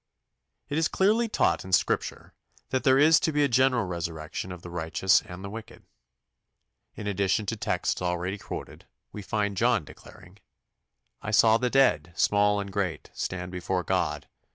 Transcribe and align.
It 0.67 0.79
is 0.79 0.87
clearly 0.87 1.29
taught 1.29 1.63
in 1.63 1.71
Scripture 1.73 2.33
that 2.69 2.83
there 2.83 2.97
is 2.97 3.19
to 3.19 3.31
be 3.31 3.43
a 3.43 3.47
general 3.47 3.85
resurrection 3.85 4.51
of 4.51 4.63
the 4.63 4.71
righteous 4.71 5.21
and 5.21 5.43
the 5.45 5.49
wicked. 5.51 5.83
In 6.95 7.05
addition 7.05 7.45
to 7.45 7.55
texts 7.55 8.01
already 8.01 8.39
quoted, 8.39 8.87
we 9.11 9.21
find 9.21 9.55
John 9.57 9.85
declaring, 9.85 10.39
"I 11.21 11.29
saw 11.29 11.59
the 11.59 11.69
dead, 11.69 12.13
small 12.15 12.59
and 12.59 12.73
great, 12.73 13.11
stand 13.13 13.51
before 13.51 13.83
God,... 13.83 14.27